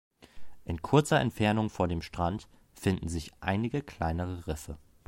[0.65, 4.79] In kurzer Entfernung vor dem Strand finden sich einige kleinere Riffe.